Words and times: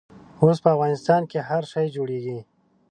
اوس 0.41 0.57
په 0.63 0.69
افغانستان 0.75 1.21
کښې 1.31 1.39
هر 1.49 1.63
شی 1.71 1.87
جوړېږي. 1.95 2.39